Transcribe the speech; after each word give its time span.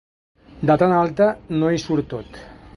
De 0.71 0.77
tan 0.83 0.95
alta 1.01 1.29
no 1.61 1.71
hi 1.75 1.85
surt 1.87 2.13
tot. 2.17 2.45